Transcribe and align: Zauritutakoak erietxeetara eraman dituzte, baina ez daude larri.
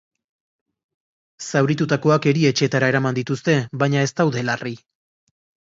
Zauritutakoak 1.51 2.25
erietxeetara 2.33 2.91
eraman 2.95 3.21
dituzte, 3.21 3.57
baina 3.85 4.09
ez 4.09 4.11
daude 4.25 4.47
larri. 4.51 4.77